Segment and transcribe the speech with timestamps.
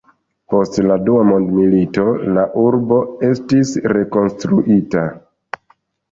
[0.51, 2.05] Post la dua mondmilito,
[2.37, 5.05] la urbo estis rekonstruita.